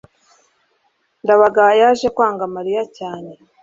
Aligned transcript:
ndabaga 1.23 1.63
yaje 1.81 2.07
kwanga 2.15 2.43
mariya 2.55 2.83
cyane 2.97 3.31